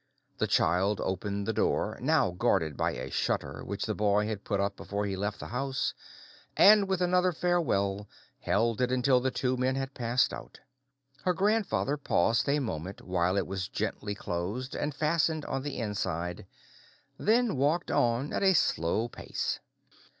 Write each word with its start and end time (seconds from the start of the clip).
The 0.39 0.47
child 0.47 0.99
opened 0.99 1.45
the 1.47 1.53
door 1.53 1.99
(now 2.01 2.31
guarded 2.31 2.75
by 2.75 2.93
a 2.93 3.11
shutter 3.11 3.63
which 3.63 3.85
the 3.85 3.93
boy 3.93 4.25
had 4.25 4.43
put 4.43 4.59
up 4.59 4.75
before 4.75 5.05
he 5.05 5.15
left 5.15 5.39
the 5.39 5.49
house), 5.49 5.93
and 6.57 6.87
with 6.89 7.01
another 7.03 7.31
farewell, 7.31 8.09
held 8.39 8.81
it 8.81 8.91
until 8.91 9.19
the 9.19 9.29
two 9.29 9.57
men 9.57 9.75
had 9.75 9.93
passed 9.93 10.33
out. 10.33 10.59
Her 11.23 11.35
grandfather 11.35 11.97
paused 11.97 12.49
a 12.49 12.57
moment 12.57 13.03
while 13.03 13.37
it 13.37 13.45
was 13.45 13.67
gently 13.67 14.15
closed 14.15 14.73
and 14.73 14.95
fastened 14.95 15.45
on 15.45 15.61
the 15.61 15.77
inside, 15.77 16.47
and 17.19 17.27
then 17.27 17.55
walked 17.55 17.91
on 17.91 18.33
at 18.33 18.41
a 18.41 18.55
slow 18.55 19.07
pace. 19.07 19.59